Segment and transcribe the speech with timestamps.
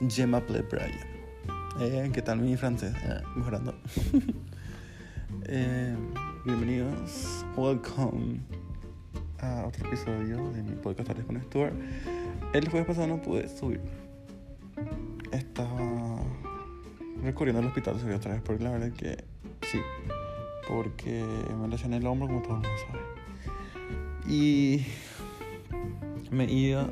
[0.00, 0.90] Je m'appelle Brian.
[1.80, 2.94] Eh, ¿Qué tal mi francés?
[3.02, 3.74] Eh, mejorando.
[5.46, 5.96] eh,
[6.44, 7.46] bienvenidos.
[7.56, 8.40] Welcome
[9.38, 11.72] a otro episodio de mi podcast Tales con Stuart.
[12.52, 13.80] El jueves pasado no pude subir.
[15.32, 16.20] Estaba
[17.22, 19.24] recorriendo al hospital subí otra vez porque la verdad es que
[19.70, 19.80] sí.
[20.68, 21.24] Porque
[21.58, 23.00] me lesioné el hombro como todo el mundo sabe.
[24.28, 24.84] Y
[26.30, 26.88] me iba,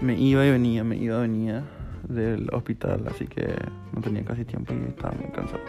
[0.00, 1.64] me iba y venía, me iba y venía
[2.08, 3.54] del hospital, así que
[3.92, 5.62] no tenía casi tiempo y estaba muy cansado.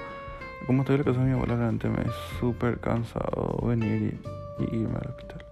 [0.66, 4.18] Como estoy en la casa de mi abuela, realmente me es súper cansado venir
[4.60, 5.46] y, irme al hospital.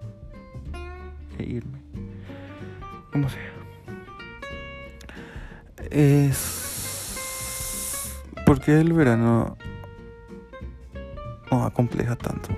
[1.38, 1.78] E irme.
[3.12, 3.52] Como sea.
[5.90, 6.62] Es...
[8.46, 9.56] ¿Por qué el verano
[11.50, 12.50] no acompleja tanto?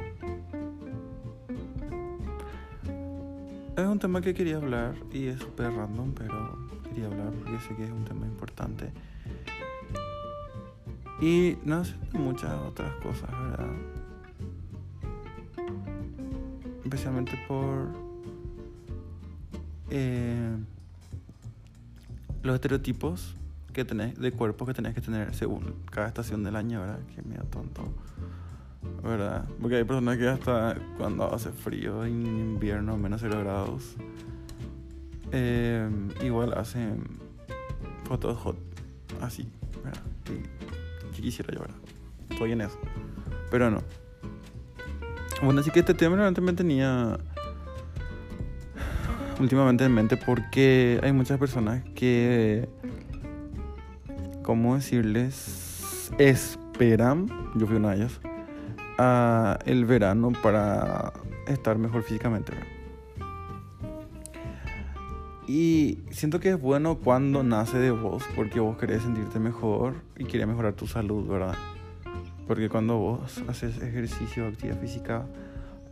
[4.04, 6.58] Tema que quería hablar y es súper random, pero
[6.90, 8.92] quería hablar porque sé que es un tema importante.
[11.22, 13.72] Y no sé muchas otras cosas, ¿verdad?
[16.84, 17.88] Especialmente por
[19.88, 20.54] eh,
[22.42, 23.34] los estereotipos
[23.72, 27.00] que tenés de cuerpo que tenés que tener según cada estación del año, ¿verdad?
[27.14, 27.90] Que medio tonto.
[29.02, 29.44] ¿Verdad?
[29.60, 33.96] Porque hay personas que hasta cuando hace frío en invierno, menos 0 grados,
[35.32, 35.88] eh,
[36.22, 37.04] igual hacen
[38.04, 38.56] fotos hot,
[39.20, 39.46] así,
[39.84, 40.00] ¿verdad?
[41.16, 41.60] Y, quisiera yo.
[42.30, 42.78] Estoy en eso,
[43.50, 43.82] pero no.
[45.42, 47.18] Bueno, así que este tema realmente me tenía
[49.38, 52.68] últimamente en mente porque hay muchas personas que,
[54.42, 56.10] ¿cómo decirles?
[56.18, 58.20] Esperan, yo fui una de ellas
[58.98, 61.12] a el verano para
[61.46, 62.52] estar mejor físicamente.
[65.46, 70.24] Y siento que es bueno cuando nace de vos, porque vos querés sentirte mejor y
[70.24, 71.54] querés mejorar tu salud, ¿verdad?
[72.46, 75.26] Porque cuando vos haces ejercicio, actividad física,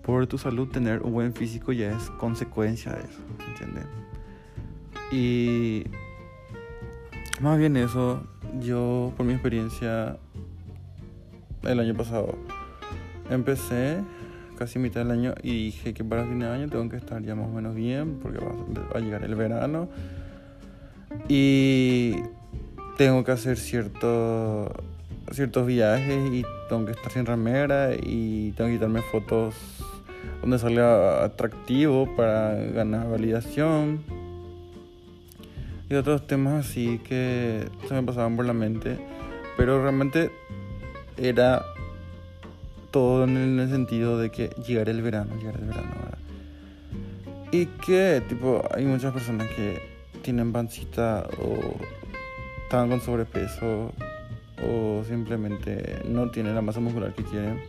[0.03, 3.85] por tu salud tener un buen físico ya es consecuencia de eso, ¿entiendes?
[5.13, 5.85] Y
[7.41, 8.23] más bien eso,
[8.61, 10.17] yo por mi experiencia
[11.63, 12.39] el año pasado
[13.31, 14.01] empecé
[14.59, 17.35] casi mitad del año y dije que para fin de año tengo que estar ya
[17.35, 19.89] más o menos bien porque va a llegar el verano.
[21.29, 22.15] Y
[22.97, 24.71] tengo que hacer ciertos
[25.31, 29.55] ciertos viajes y tengo que estar sin ramera y tengo que quitarme fotos
[30.41, 34.03] donde salga atractivo para ganar validación.
[35.89, 38.99] Y otros temas así que se me pasaban por la mente
[39.57, 40.31] pero realmente
[41.17, 41.65] era
[42.93, 46.19] todo en el sentido de que llegar el verano, llegar el verano, ¿verdad?
[47.51, 49.81] Y que, tipo, hay muchas personas que
[50.23, 51.75] tienen pancita o
[52.63, 53.93] están con sobrepeso
[54.65, 57.61] o simplemente no tienen la masa muscular que quieren,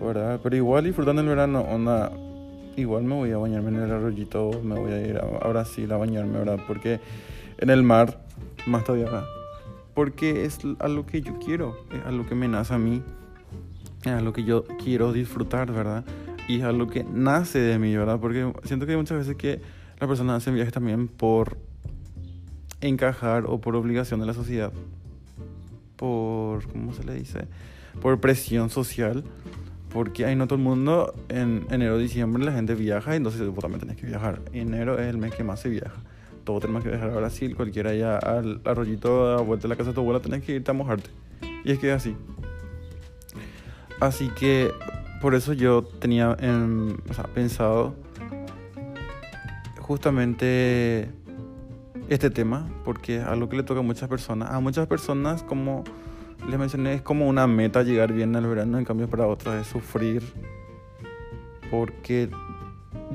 [0.00, 0.40] ¿verdad?
[0.42, 2.10] Pero igual disfrutando el verano, onda,
[2.76, 5.96] igual me voy a bañarme en el arroyito, me voy a ir a, Brasil a
[5.96, 6.58] bañarme, ¿verdad?
[6.66, 7.00] Porque
[7.58, 8.18] en el mar,
[8.66, 9.24] más todavía, ¿verdad?
[9.94, 13.02] Porque es algo que yo quiero, es algo que me nace a mí
[14.04, 16.04] es algo que yo quiero disfrutar, ¿verdad?
[16.48, 18.18] Y es algo que nace de mí, ¿verdad?
[18.20, 19.60] Porque siento que hay muchas veces que
[19.98, 21.58] las personas hacen viajes también por
[22.80, 24.72] encajar o por obligación de la sociedad.
[25.96, 27.46] Por, ¿cómo se le dice?
[28.00, 29.24] Por presión social.
[29.90, 33.60] Porque ahí no todo el mundo, en enero diciembre la gente viaja, y entonces vos
[33.60, 34.42] también tenés que viajar.
[34.52, 35.96] Enero es el mes que más se viaja.
[36.44, 39.90] Todos tenemos que viajar a Brasil, cualquiera allá al arroyito a vuelta de la casa
[39.90, 41.08] de tu abuela tenés que irte a mojarte.
[41.64, 42.14] Y es que es así.
[44.00, 44.70] Así que
[45.20, 46.36] por eso yo tenía
[47.34, 47.94] pensado
[49.80, 51.10] justamente
[52.08, 54.50] este tema, porque es algo que le toca a muchas personas.
[54.50, 55.82] A muchas personas, como
[56.48, 59.66] les mencioné, es como una meta llegar bien al verano, en cambio para otras es
[59.66, 60.22] sufrir,
[61.70, 62.30] porque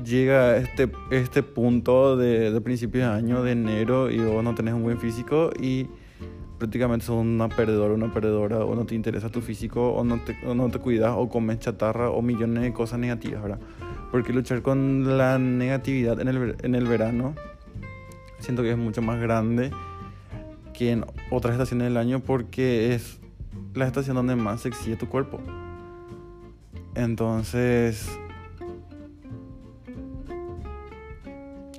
[0.04, 4.74] llega este, este punto de, de principio de año, de enero, y vos no tenés
[4.74, 5.88] un buen físico y
[6.64, 10.18] prácticamente sos una perdedora, una perdedora, o no te interesa tu físico, o no
[10.70, 13.60] te, cuidas, o comes chatarra, o millones de cosas negativas, ¿verdad?
[14.10, 17.34] Porque luchar con la negatividad en el, en el verano
[18.38, 19.72] siento que es mucho más grande
[20.72, 23.20] que en otras estaciones del año porque es
[23.74, 25.40] la estación donde más se exige tu cuerpo.
[26.94, 28.08] Entonces,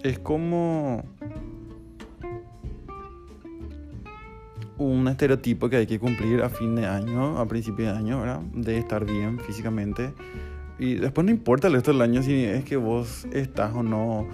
[0.04, 1.06] es como
[4.86, 8.42] un estereotipo que hay que cumplir a fin de año, a principio de año, ¿verdad?
[8.54, 10.14] De estar bien físicamente.
[10.78, 14.28] Y después no importa el resto del año si es que vos estás o no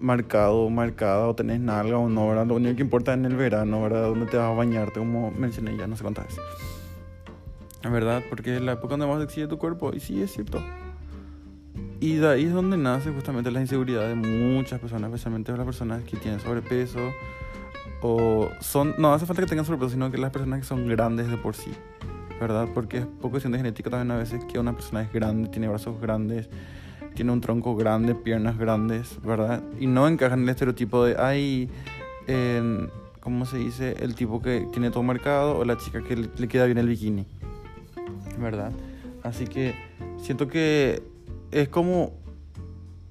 [0.00, 2.46] marcado, marcada o tenés nalga o no, ¿verdad?
[2.46, 4.08] Lo único que importa es en el verano, ¿verdad?
[4.08, 6.44] Donde te vas a bañarte, como mencioné ya no sé cuántas veces.
[7.82, 8.22] ¿Verdad?
[8.28, 9.92] Porque es la época donde más exige tu cuerpo.
[9.94, 10.62] Y sí, es cierto.
[12.00, 16.02] Y de ahí es donde nace justamente la inseguridad de muchas personas, especialmente las personas
[16.04, 17.00] que tienen sobrepeso
[18.00, 21.28] o son, no hace falta que tengan sobrepeso, sino que las personas que son grandes
[21.28, 21.70] de por sí,
[22.40, 22.68] ¿verdad?
[22.74, 25.68] Porque es poco cuestión de genética también a veces que una persona es grande, tiene
[25.68, 26.48] brazos grandes,
[27.14, 29.62] tiene un tronco grande, piernas grandes, ¿verdad?
[29.80, 31.68] Y no encajan en el estereotipo de, ay,
[33.20, 33.96] ¿cómo se dice?
[34.00, 36.88] El tipo que tiene todo marcado o la chica que le, le queda bien el
[36.88, 37.26] bikini,
[38.38, 38.72] ¿verdad?
[39.24, 39.74] Así que
[40.18, 41.02] siento que
[41.50, 42.12] es como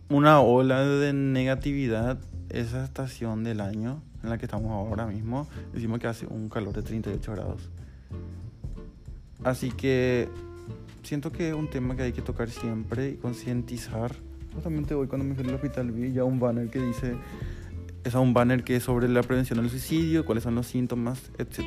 [0.10, 2.18] una ola de negatividad
[2.50, 5.48] esa estación del año en la que estamos ahora mismo.
[5.74, 7.70] Decimos que hace un calor de 38 grados.
[9.44, 10.28] Así que
[11.04, 14.14] siento que es un tema que hay que tocar siempre y concientizar.
[14.54, 17.16] Justamente hoy cuando me fui al hospital vi ya un banner que dice,
[18.04, 21.66] es un banner que es sobre la prevención del suicidio, cuáles son los síntomas, etc.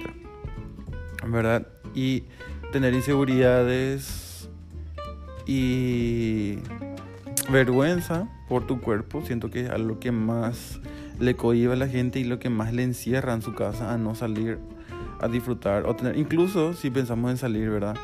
[1.27, 1.67] ¿Verdad?
[1.95, 2.25] Y
[2.73, 4.49] tener inseguridades
[5.47, 6.59] y
[7.51, 10.81] vergüenza por tu cuerpo, siento que es algo que más
[11.21, 13.99] le cohibe a la gente y lo que más le encierra en su casa a
[13.99, 14.59] no salir
[15.21, 17.95] a disfrutar o tener, incluso si pensamos en salir, ¿verdad?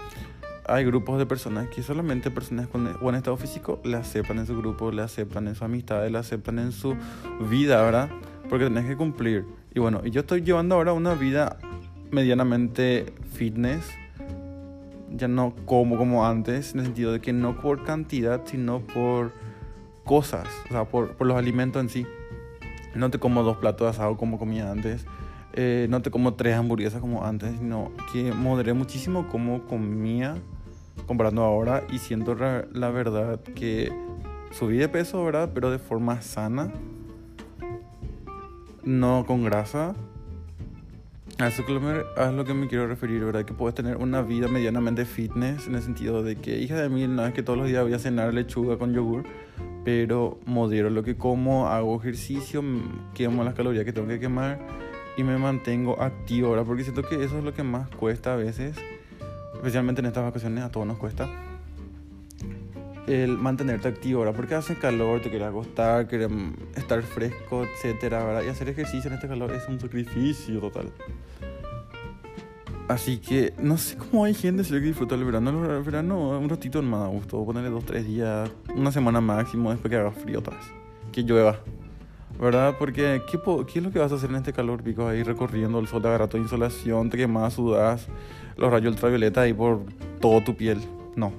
[0.68, 4.56] Hay grupos de personas que solamente personas con buen estado físico le aceptan en su
[4.56, 6.94] grupo, le aceptan en su amistad, le aceptan en su
[7.48, 8.10] vida, ¿verdad?
[8.50, 9.46] Porque tenés que cumplir.
[9.74, 11.56] Y bueno, yo estoy llevando ahora una vida
[12.10, 13.86] medianamente fitness,
[15.10, 19.32] ya no como como antes, en el sentido de que no por cantidad, sino por
[20.04, 22.06] cosas, o sea, por, por los alimentos en sí.
[22.96, 25.06] No te como dos platos de asado como comía antes.
[25.52, 30.36] Eh, no te como tres hamburguesas como antes, sino que moderé muchísimo como comía
[31.06, 33.92] comparando ahora y siento la verdad que
[34.50, 35.50] subí de peso, ¿verdad?
[35.54, 36.72] Pero de forma sana,
[38.82, 39.94] no con grasa.
[41.38, 43.44] A eso es lo que me quiero referir, ¿verdad?
[43.44, 47.06] Que puedes tener una vida medianamente fitness en el sentido de que, hija de mí,
[47.06, 49.24] no es que todos los días voy a cenar lechuga con yogur,
[49.86, 52.60] pero modero lo que como, hago ejercicio,
[53.14, 54.58] quemo las calorías que tengo que quemar
[55.16, 58.36] y me mantengo activo ahora, porque siento que eso es lo que más cuesta a
[58.36, 58.76] veces,
[59.54, 61.28] especialmente en estas vacaciones, a todos nos cuesta.
[63.06, 66.30] El mantenerte activo ahora, porque hace calor, te quieres acostar, quieres
[66.74, 68.42] estar fresco, etcétera, ¿verdad?
[68.42, 70.90] Y hacer ejercicio en este calor es un sacrificio total.
[72.88, 75.50] Así que no sé cómo hay gente que disfruta el verano.
[75.76, 77.44] El verano un ratito más a gusto.
[77.44, 80.56] Ponerle dos, tres días, una semana máximo después que haga frío otra.
[81.12, 81.58] Que llueva.
[82.40, 82.76] ¿Verdad?
[82.78, 83.38] Porque ¿qué,
[83.72, 86.02] ¿qué, es lo que vas a hacer en este calor pico ahí recorriendo el sol?
[86.02, 88.08] Te agarra toda insolación, te quemas, sudas,
[88.56, 89.84] los rayos ultravioleta ahí por
[90.20, 90.78] toda tu piel.
[91.16, 91.32] No.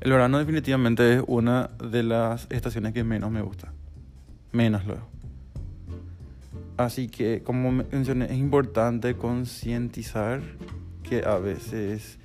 [0.00, 3.72] El verano definitivamente es una de las estaciones que menos me gusta.
[4.52, 5.17] Menos luego.
[6.78, 10.40] Así que, como mencioné, es importante concientizar
[11.02, 12.18] que a veces...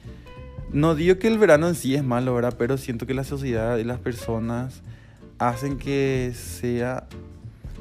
[0.72, 2.56] No digo que el verano en sí es malo, ¿verdad?
[2.58, 4.84] Pero siento que la sociedad y las personas
[5.40, 7.08] hacen que sea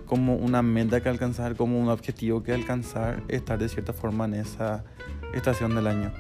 [0.07, 4.35] como una meta que alcanzar, como un objetivo que alcanzar, estar de cierta forma en
[4.35, 4.83] esa
[5.35, 6.11] estación del año.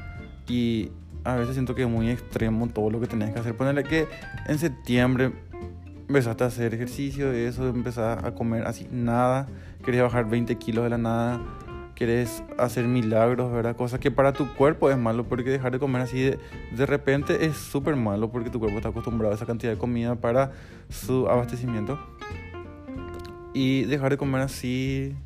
[0.49, 0.91] Y
[1.25, 3.57] a veces siento que es muy extremo todo lo que tenés que hacer.
[3.57, 4.07] Ponerle que
[4.49, 5.33] en septiembre
[6.13, 9.47] empezaste a hacer ejercicio, eso, empezaste a comer así, nada,
[9.83, 11.41] querés bajar 20 kilos de la nada,
[11.95, 13.75] querés hacer milagros, ¿verdad?
[13.77, 16.39] Cosas que para tu cuerpo es malo, porque dejar de comer así de,
[16.77, 20.15] de repente es súper malo, porque tu cuerpo está acostumbrado a esa cantidad de comida
[20.15, 20.53] para
[20.91, 21.99] su abastecimiento.
[23.55, 25.17] Y dejar de comer así,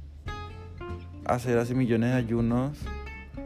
[1.25, 2.79] hacer así millones de ayunos,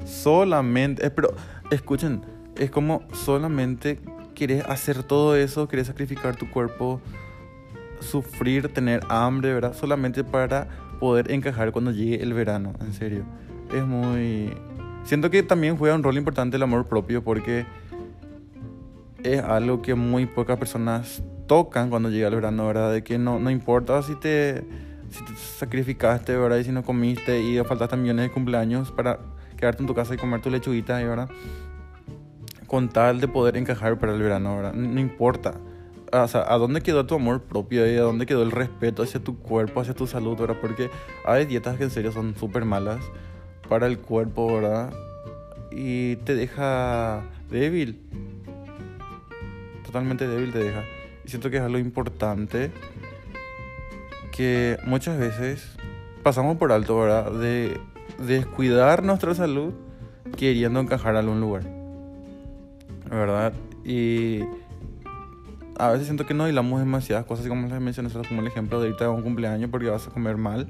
[0.04, 1.32] solamente, eh, pero
[1.70, 2.20] escuchen,
[2.56, 3.99] es como solamente
[4.35, 7.00] querés hacer todo eso, querés sacrificar tu cuerpo
[8.00, 9.75] sufrir, tener hambre, ¿verdad?
[9.75, 13.25] Solamente para poder encajar cuando llegue el verano, en serio.
[13.75, 14.52] Es muy...
[15.04, 17.64] Siento que también juega un rol importante el amor propio porque
[19.23, 22.92] es algo que muy pocas personas tocan cuando llega el verano, ¿verdad?
[22.92, 24.62] De que no, no importa si te,
[25.11, 26.59] si te sacrificaste, ¿verdad?
[26.59, 29.19] Y si no comiste y faltaste millones de cumpleaños para
[29.57, 31.28] quedarte en tu casa y comer tu lechuguita, ¿verdad?
[32.66, 34.75] Con tal de poder encajar para el verano, ¿verdad?
[34.75, 35.54] No importa
[36.12, 39.81] ¿a dónde quedó tu amor propio y a dónde quedó el respeto hacia tu cuerpo,
[39.81, 40.57] hacia tu salud, ¿verdad?
[40.61, 40.90] Porque
[41.25, 43.00] hay dietas que en serio son súper malas
[43.69, 44.93] para el cuerpo, ¿verdad?
[45.71, 48.02] Y te deja débil.
[49.85, 50.85] Totalmente débil te deja.
[51.25, 52.71] Y siento que es algo importante
[54.33, 55.76] que muchas veces
[56.23, 57.31] pasamos por alto, ¿verdad?
[57.33, 57.81] De
[58.19, 59.73] descuidar nuestra salud
[60.37, 61.62] queriendo encajar a algún lugar.
[63.09, 63.52] ¿Verdad?
[63.85, 64.40] Y
[65.80, 68.90] a veces siento que no hilamos demasiadas cosas, como les mencioné, como el ejemplo de
[68.90, 70.68] irte a un cumpleaños porque vas a comer mal,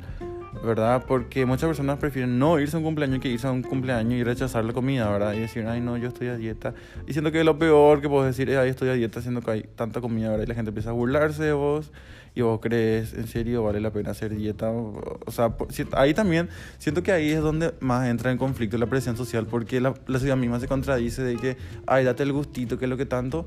[0.64, 1.04] ¿verdad?
[1.06, 4.22] Porque muchas personas prefieren no irse a un cumpleaños que irse a un cumpleaños y
[4.22, 5.32] rechazar la comida, ¿verdad?
[5.34, 6.74] Y decir, ay, no, yo estoy a dieta.
[7.08, 9.50] Y siento que lo peor que puedes decir es, ay, estoy a dieta, siendo que
[9.50, 10.44] hay tanta comida, ¿verdad?
[10.44, 11.90] Y la gente empieza a burlarse de vos
[12.32, 14.70] y vos crees, ¿en serio vale la pena hacer dieta?
[14.70, 15.56] O sea,
[15.92, 16.48] ahí también
[16.78, 20.20] siento que ahí es donde más entra en conflicto la presión social, porque la, la
[20.20, 23.46] ciudad misma se contradice de que, ay, date el gustito, que es lo que tanto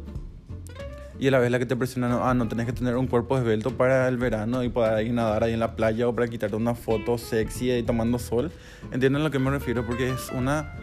[1.24, 3.08] y a la vez la que te presiona, no, ah, no tenés que tener un
[3.08, 6.27] cuerpo esbelto para el verano y poder ir nadar ahí en la playa o para
[6.27, 8.51] quitarte una foto sexy ahí tomando sol.
[8.92, 9.86] ¿Entienden a lo que me refiero?
[9.86, 10.74] Porque es una...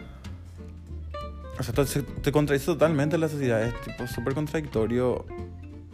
[1.59, 5.27] O sea, te, te contradice totalmente la sociedad, es tipo súper contradictorio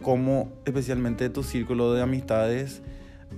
[0.00, 2.80] como especialmente tu círculo de amistades,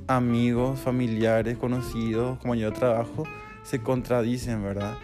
[0.06, 3.24] amigos, familiares, conocidos, compañeros de trabajo,
[3.64, 4.94] se contradicen, ¿verdad?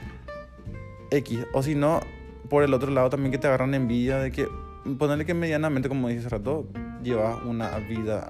[1.11, 1.47] X.
[1.53, 1.99] O si no,
[2.49, 4.47] por el otro lado también que te agarran envidia de que
[4.99, 6.69] ponerle que medianamente, como dije hace rato,
[7.03, 8.29] llevas una vida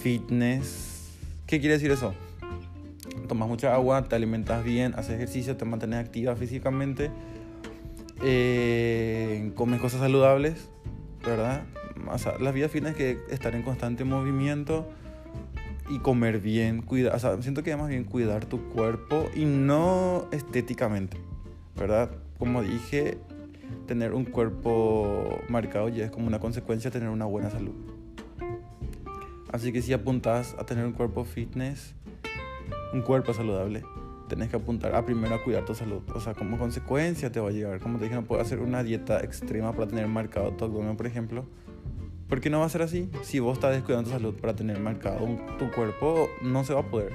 [0.00, 1.18] fitness.
[1.46, 2.14] ¿Qué quiere decir eso?
[3.28, 7.10] Tomas mucha agua, te alimentas bien, haces ejercicio, te mantienes activa físicamente,
[8.22, 10.68] eh, comes cosas saludables,
[11.24, 11.62] ¿verdad?
[12.10, 14.88] O sea, la vida fitness es que estar en constante movimiento
[15.90, 19.44] y comer bien, cuidar, o sea, siento que es más bien cuidar tu cuerpo y
[19.44, 21.18] no estéticamente,
[21.76, 22.10] ¿verdad?
[22.38, 23.18] Como dije,
[23.86, 27.74] tener un cuerpo marcado ya es como una consecuencia tener una buena salud.
[29.52, 31.94] Así que si apuntas a tener un cuerpo fitness,
[32.92, 33.82] un cuerpo saludable,
[34.28, 36.02] tenés que apuntar a primero a cuidar tu salud.
[36.14, 37.80] O sea, como consecuencia te va a llegar.
[37.80, 41.06] Como te dije, no puedo hacer una dieta extrema para tener marcado tu abdomen, por
[41.06, 41.44] ejemplo.
[42.28, 43.10] ¿Por qué no va a ser así?
[43.22, 45.26] Si vos estás descuidando tu salud para tener marcado
[45.58, 47.12] tu cuerpo, no se va a poder.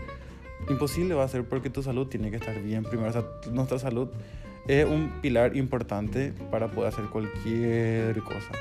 [0.70, 3.10] Imposible va a ser porque tu salud tiene que estar bien primero.
[3.10, 4.10] O sea, nuestra salud
[4.67, 8.51] es un pilar importante para poder hacer cualquier cosa.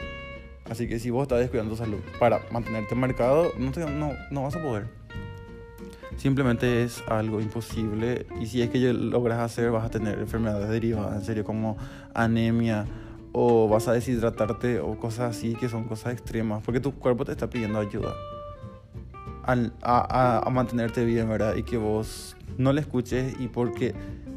[0.68, 4.56] Así que si vos estás descuidando tu salud para mantenerte marcado, no, no, no vas
[4.56, 4.86] a poder.
[6.16, 11.16] Simplemente es algo imposible y si es que logras hacer vas a tener enfermedades derivadas,
[11.16, 11.76] en serio, como
[12.14, 12.86] anemia
[13.32, 17.32] o vas a deshidratarte o cosas así que son cosas extremas, porque tu cuerpo te
[17.32, 18.14] está pidiendo ayuda
[19.42, 21.56] a, a, a mantenerte bien, ¿verdad?
[21.56, 23.94] Y que vos no le escuches y porque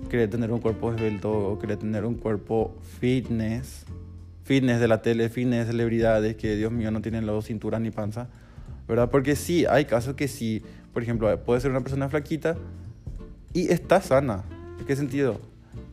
[0.08, 3.86] querer tener un cuerpo esbelto o querer tener un cuerpo fitness,
[4.44, 7.92] fitness de la tele, fitness de celebridades que Dios mío no tienen los cinturas ni
[7.92, 8.30] panza,
[8.88, 9.10] ¿verdad?
[9.10, 12.58] Porque sí, hay casos que sí, por ejemplo, puede ser una persona flaquita
[13.54, 14.44] y está sana.
[14.80, 15.40] ¿En qué sentido?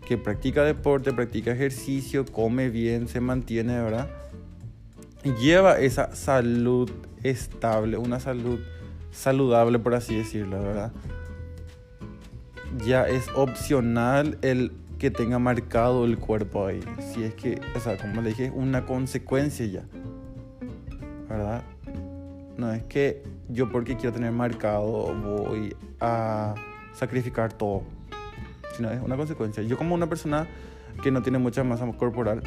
[0.07, 4.09] Que practica deporte, practica ejercicio, come bien, se mantiene, ¿verdad?
[5.41, 6.91] Lleva esa salud
[7.23, 8.61] estable, una salud
[9.11, 10.93] saludable, por así decirlo, ¿verdad?
[12.79, 16.81] Ya es opcional el que tenga marcado el cuerpo ahí.
[17.13, 19.85] Si es que, o sea, como le dije, es una consecuencia ya.
[21.29, 21.63] ¿Verdad?
[22.57, 26.55] No es que yo porque quiero tener marcado voy a
[26.93, 27.83] sacrificar todo.
[28.77, 29.63] Sino es una consecuencia.
[29.63, 30.47] Yo como una persona
[31.03, 32.43] que no tiene mucha masa corporal,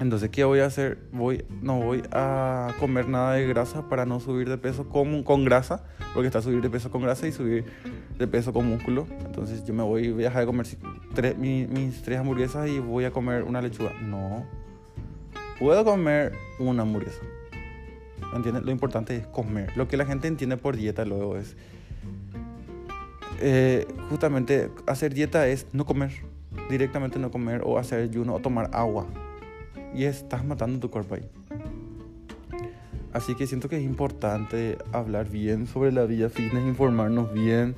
[0.00, 0.98] entonces, ¿qué voy a hacer?
[1.12, 5.84] Voy, no voy a comer nada de grasa para no subir de peso con, grasa,
[6.14, 7.64] porque está subir de peso con grasa y subir
[8.18, 9.06] de peso con músculo.
[9.24, 10.66] Entonces, yo me voy, voy a dejar de comer
[11.14, 13.92] tres, mis, tres hamburguesas y voy a comer una lechuga.
[14.00, 14.44] No.
[15.60, 17.22] Puedo comer una hamburguesa.
[18.34, 18.64] ¿Entiendes?
[18.64, 19.76] Lo importante es comer.
[19.76, 21.56] Lo que la gente entiende por dieta luego es.
[23.40, 26.10] Eh, justamente hacer dieta es no comer.
[26.68, 29.06] Directamente no comer o hacer ayuno o tomar agua
[29.94, 31.28] y estás matando tu cuerpo ahí.
[33.12, 37.76] Así que siento que es importante hablar bien sobre la vida fitness, informarnos bien,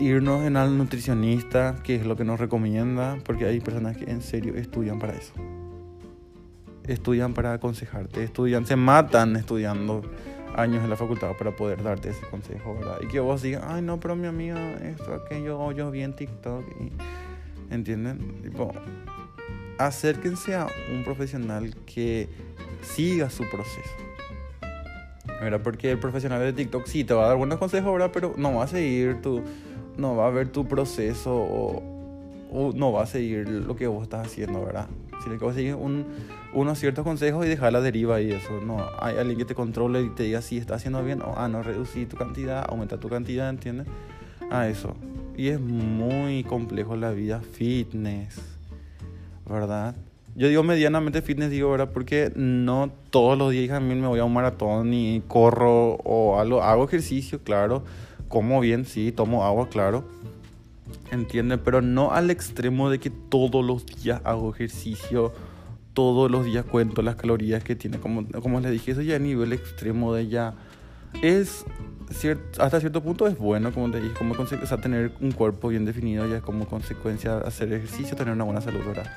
[0.00, 4.20] irnos en al nutricionista, que es lo que nos recomienda, porque hay personas que en
[4.20, 5.32] serio estudian para eso.
[6.88, 10.02] Estudian para aconsejarte, estudian, se matan estudiando
[10.56, 12.98] años en la facultad para poder darte ese consejo, ¿verdad?
[13.02, 16.64] Y que vos digas, ay no, pero mi amiga, esto, aquello, yo vi en TikTok,
[16.80, 18.42] y, ¿entienden?
[18.42, 18.72] Tipo,
[19.86, 22.28] acérquense a un profesional que
[22.82, 23.90] siga su proceso.
[25.42, 25.60] ¿verdad?
[25.62, 28.10] Porque el profesional de TikTok sí te va a dar buenos consejos, ¿verdad?
[28.12, 29.42] Pero no va a seguir tu,
[29.96, 31.82] no va a ver tu proceso o,
[32.74, 34.86] no va a seguir lo que vos estás haciendo, ¿verdad?
[35.24, 36.04] Sino que va a seguir un,
[36.52, 38.60] unos ciertos consejos y dejar la deriva y eso.
[38.60, 41.48] No, hay alguien que te controle y te diga si está haciendo bien o, ah,
[41.48, 43.86] no, reducir tu cantidad, aumenta tu cantidad, ¿entiendes?
[44.50, 44.94] A eso.
[45.34, 48.38] Y es muy complejo la vida fitness.
[49.52, 49.94] ¿Verdad?
[50.34, 51.90] Yo digo medianamente fitness, digo, ¿verdad?
[51.92, 56.62] Porque no todos los días también me voy a un maratón y corro o algo.
[56.62, 57.84] Hago ejercicio, claro.
[58.28, 60.04] Como bien, sí, tomo agua, claro.
[61.10, 61.60] ¿Entienden?
[61.62, 65.32] Pero no al extremo de que todos los días hago ejercicio
[65.94, 67.98] todos los días cuento las calorías que tiene.
[67.98, 70.54] Como, como les dije, eso ya a nivel extremo de ya
[71.20, 71.64] es
[72.58, 75.86] hasta cierto punto es bueno, como te dije, como o sea, tener un cuerpo bien
[75.86, 79.10] definido ya como consecuencia hacer ejercicio, tener una buena salud, ¿verdad?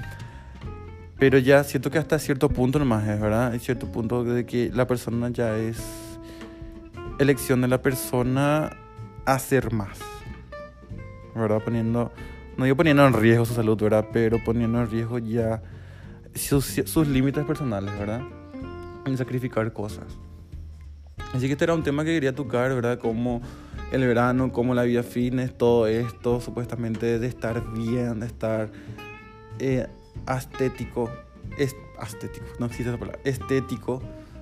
[1.18, 3.52] Pero ya siento que hasta cierto punto nomás es, ¿verdad?
[3.52, 5.82] Hay cierto punto de que la persona ya es
[7.20, 8.76] elección de la persona
[9.26, 9.98] hacer más,
[11.34, 11.62] ¿verdad?
[11.64, 12.12] Poniendo,
[12.58, 14.08] no digo poniendo en riesgo su salud, ¿verdad?
[14.12, 15.62] Pero poniendo en riesgo ya
[16.34, 18.22] sus, sus límites personales, ¿verdad?
[19.06, 20.06] En sacrificar cosas.
[21.34, 23.00] Así que este era un tema que quería tocar, ¿verdad?
[23.00, 23.42] Como
[23.92, 28.70] el verano, como la vida fitness, todo esto, supuestamente de estar bien, de estar
[29.60, 29.88] eh,
[30.36, 31.10] estético,
[31.58, 34.02] es, estético, no existe esa palabra, estético,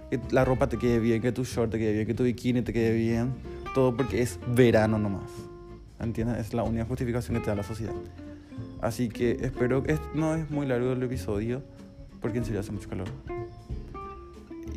[0.09, 2.61] que la ropa te quede bien, que tu short te quede bien, que tu bikini
[2.61, 3.33] te quede bien,
[3.73, 5.29] todo porque es verano nomás.
[5.99, 6.37] ¿Entiendes?
[6.37, 7.93] Es la única justificación que te da la sociedad.
[8.81, 11.63] Así que espero que no es muy largo el episodio,
[12.21, 13.07] porque en serio hace mucho calor.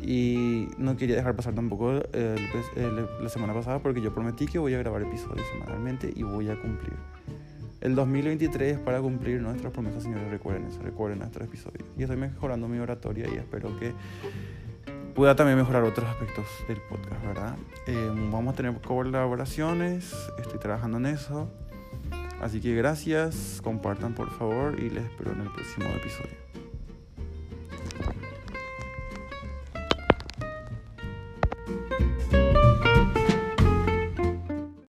[0.01, 4.77] Y no quería dejar pasar tampoco la semana pasada porque yo prometí que voy a
[4.77, 6.93] grabar episodios semanalmente y voy a cumplir.
[7.79, 10.29] El 2023 es para cumplir nuestras promesas, señores.
[10.29, 11.87] Recuerden eso, recuerden nuestros episodios.
[11.97, 13.93] Y estoy mejorando mi oratoria y espero que
[15.13, 17.55] pueda también mejorar otros aspectos del podcast, ¿verdad?
[17.87, 21.49] Eh, vamos a tener colaboraciones, estoy trabajando en eso.
[22.41, 26.46] Así que gracias, compartan por favor y les espero en el próximo episodio.